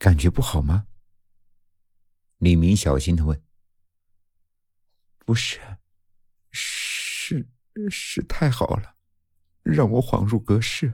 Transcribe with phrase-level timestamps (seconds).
[0.00, 0.86] 感觉不好吗？
[2.38, 3.38] 李明小心的问。
[5.26, 5.60] 不是，
[6.50, 7.46] 是
[7.90, 8.94] 是太好了，
[9.62, 10.90] 让我恍如隔世。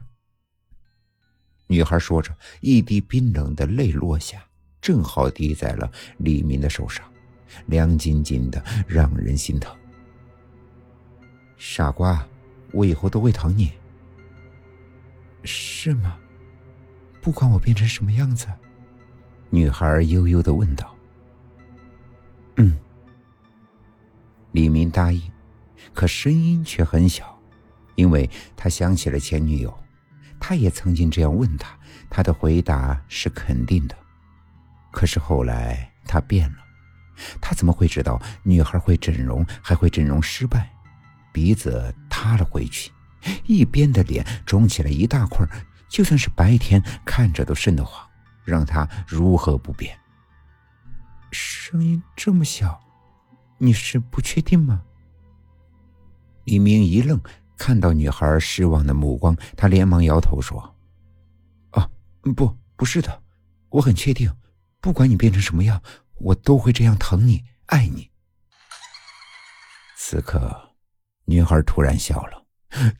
[1.67, 4.45] 女孩说着，一滴冰冷的泪落下，
[4.81, 7.09] 正好滴在了李明的手上，
[7.67, 9.73] 凉晶晶的，让人心疼。
[11.55, 12.27] 傻瓜，
[12.73, 13.71] 我以后都会疼你。
[15.45, 16.19] 是吗？
[17.21, 18.49] 不管我变成什么样子，
[19.49, 20.95] 女孩悠悠的问道。
[22.57, 22.77] 嗯，
[24.51, 25.21] 李明答应，
[25.93, 27.39] 可声音却很小，
[27.95, 29.77] 因为他想起了前女友，
[30.39, 31.77] 他也曾经这样问他，
[32.09, 33.95] 他的回答是肯定的。
[34.91, 36.57] 可是后来他变了，
[37.39, 40.71] 他怎么会知道女孩会整容，还会整容失败？
[41.31, 42.91] 鼻子塌了回去。
[43.45, 45.45] 一边的脸肿起来一大块，
[45.89, 48.06] 就算是白天看着都瘆得慌，
[48.47, 49.99] 让他如何不变？
[51.31, 52.79] 声音这么小，
[53.57, 54.81] 你是不确定吗？
[56.45, 57.21] 李明一愣，
[57.57, 60.73] 看到女孩失望的目光，他连忙摇头说
[61.71, 61.89] ：“啊，
[62.37, 63.21] 不，不是的，
[63.67, 64.33] 我很确定，
[64.79, 65.81] 不管你变成什么样，
[66.15, 68.09] 我都会这样疼你、爱你。”
[69.99, 70.71] 此刻，
[71.25, 72.45] 女孩突然笑了。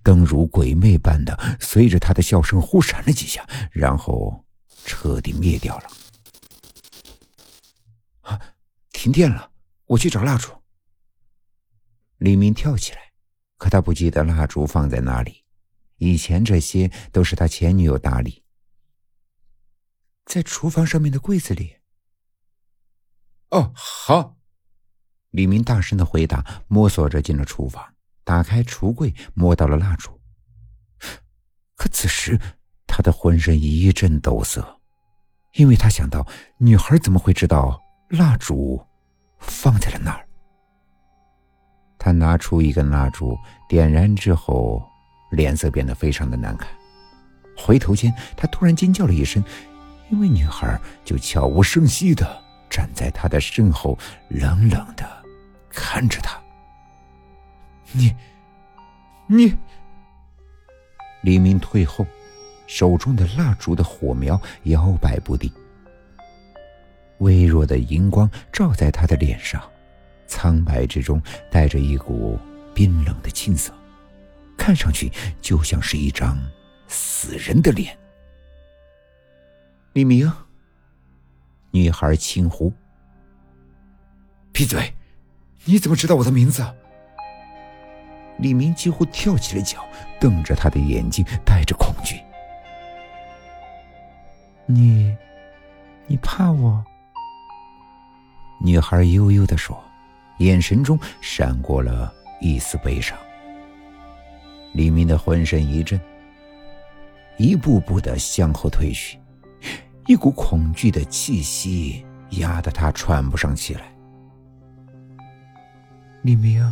[0.01, 4.45] 灯如鬼魅般的随着他的笑声忽闪了几下，然后
[4.85, 5.91] 彻底灭掉了。
[8.21, 8.41] 啊！
[8.91, 9.51] 停电了，
[9.85, 10.51] 我去找蜡烛。
[12.17, 13.13] 李明跳起来，
[13.57, 15.43] 可他不记得蜡烛放在哪里。
[15.97, 18.43] 以前这些都是他前女友打理。
[20.25, 21.77] 在厨房上面的柜子里。
[23.51, 24.37] 哦，好。
[25.29, 27.95] 李明大声的回答，摸索着进了厨房。
[28.23, 30.19] 打开橱柜，摸到了蜡烛。
[31.75, 32.39] 可此时，
[32.97, 34.67] 他的浑身一阵抖瑟，
[35.53, 36.25] 因为他想到
[36.57, 38.83] 女孩怎么会知道蜡烛
[39.37, 40.27] 放在了那儿。
[41.99, 43.37] 他拿出一根蜡烛，
[43.69, 44.83] 点燃之后，
[45.29, 46.67] 脸色变得非常的难看。
[47.55, 49.43] 回头间，他突然尖叫了一声，
[50.09, 53.95] 因为女孩就悄无声息的站在他的身后，
[54.27, 55.07] 冷冷的
[55.69, 56.35] 看着他。
[57.91, 58.11] 你，
[59.27, 59.55] 你。
[61.21, 62.03] 李明退后，
[62.67, 65.51] 手中的蜡烛的火苗摇摆不定，
[67.19, 69.61] 微弱的荧光照在他的脸上，
[70.27, 72.37] 苍白之中带着一股
[72.75, 73.73] 冰冷的青色，
[74.57, 75.11] 看上去
[75.41, 76.37] 就像是一张
[76.87, 77.97] 死人的脸。
[79.93, 80.31] 李明，
[81.71, 82.71] 女孩轻呼
[84.51, 84.93] ：“闭嘴！
[85.65, 86.63] 你怎么知道我的名字？”
[88.39, 89.83] 李明几乎跳起了脚，
[90.19, 92.21] 瞪着他的眼睛，带着恐惧。
[94.69, 95.15] 你，
[96.07, 96.83] 你怕我？
[98.61, 99.81] 女孩悠悠的说，
[100.39, 103.17] 眼神中闪过了一丝悲伤。
[104.73, 105.97] 李明的浑身一震，
[107.37, 109.17] 一步步的向后退去，
[110.05, 113.81] 一股恐惧的气息压得他喘不上气来。
[116.23, 116.71] 李明。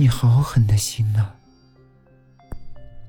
[0.00, 1.26] 你好狠的心呐！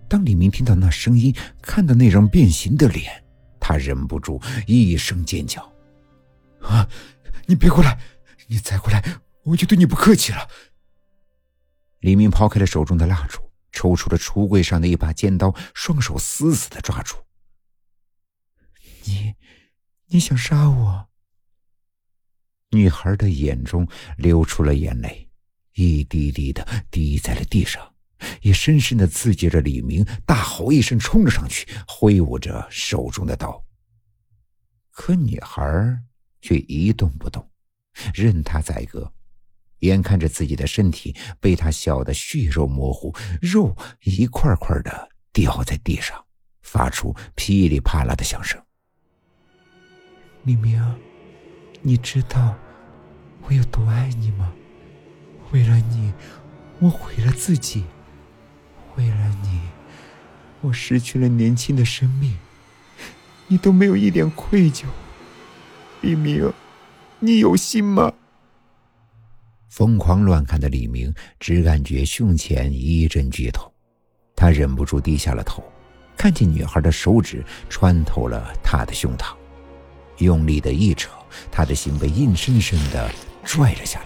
[0.08, 1.31] 当李明听到那声音，
[1.62, 3.24] 看到那张变形的脸，
[3.69, 5.62] 他忍不住一声尖叫
[6.59, 6.90] ：“啊！
[7.46, 8.02] 你别过来！
[8.47, 10.50] 你再过来，我就对你不客气了！”
[12.02, 13.40] 李明抛开了手中的蜡烛，
[13.72, 17.16] 抽出了橱柜上的一把尖刀，双手死死的抓住。
[19.03, 19.35] 你，
[20.07, 21.07] 你想杀我？
[22.72, 23.88] 女孩的眼中
[24.18, 25.30] 流出了眼泪。
[25.75, 27.94] 一滴滴的滴在了地上，
[28.41, 30.06] 也深深的刺激着李明。
[30.25, 33.63] 大吼一声，冲了上去，挥舞着手中的刀。
[34.91, 35.97] 可女孩
[36.41, 37.50] 却一动不动，
[38.13, 39.12] 任他宰割。
[39.80, 46.22] 眼看着自己的身体被他削得血肉模糊，肉一块块的掉在地上，
[46.62, 48.62] 发出噼里啪啦的响声。
[50.44, 50.83] 李明，
[51.81, 52.57] 你知道
[53.44, 54.54] 我有多爱你吗？
[55.51, 56.13] 为了你，
[56.80, 57.83] 我毁了自己；
[58.95, 59.62] 为了你，
[60.62, 62.38] 我失去了年轻的生命。
[63.47, 64.83] 你都没有一点愧疚，
[66.01, 66.53] 李明，
[67.19, 68.13] 你有心吗？
[69.69, 73.71] 疯狂乱看的李明只感觉胸前一阵剧痛，
[74.36, 75.63] 他忍不住低下了头，
[76.15, 79.35] 看见女孩的手指穿透了他的胸膛，
[80.19, 81.09] 用力的一扯，
[81.51, 83.12] 他的心被硬生生的
[83.44, 84.06] 拽了下来。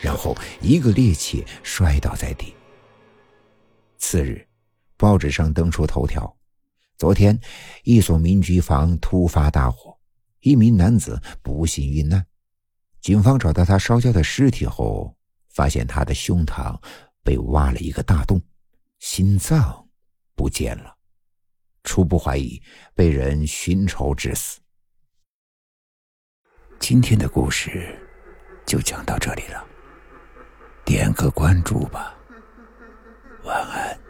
[0.00, 2.54] 然后一个趔趄摔倒在地。
[4.02, 4.44] 次日，
[4.96, 6.36] 报纸上登出头条：
[6.98, 7.40] 昨天，
[7.84, 9.96] 一所民居房突发大火，
[10.40, 12.26] 一名男子不幸遇难。
[13.00, 15.16] 警方找到他烧焦的尸体后，
[15.50, 16.76] 发现他的胸膛
[17.22, 18.42] 被挖了一个大洞，
[18.98, 19.88] 心脏
[20.34, 20.96] 不见了。
[21.84, 22.60] 初步怀疑
[22.94, 24.60] 被人寻仇致死。
[26.80, 27.96] 今天的故事
[28.66, 29.64] 就讲到这里了，
[30.84, 32.18] 点个关注吧，
[33.44, 34.01] 晚安。